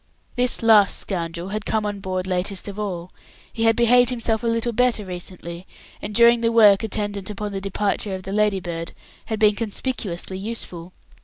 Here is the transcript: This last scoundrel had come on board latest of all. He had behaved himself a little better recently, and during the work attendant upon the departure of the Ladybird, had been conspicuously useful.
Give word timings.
This 0.35 0.63
last 0.63 0.97
scoundrel 0.97 1.49
had 1.49 1.63
come 1.63 1.85
on 1.85 1.99
board 1.99 2.25
latest 2.25 2.67
of 2.67 2.79
all. 2.79 3.11
He 3.53 3.65
had 3.65 3.75
behaved 3.75 4.09
himself 4.09 4.41
a 4.41 4.47
little 4.47 4.73
better 4.73 5.05
recently, 5.05 5.67
and 6.01 6.15
during 6.15 6.41
the 6.41 6.51
work 6.51 6.81
attendant 6.81 7.29
upon 7.29 7.51
the 7.51 7.61
departure 7.61 8.15
of 8.15 8.23
the 8.23 8.33
Ladybird, 8.33 8.93
had 9.25 9.37
been 9.39 9.53
conspicuously 9.55 10.39
useful. 10.39 10.91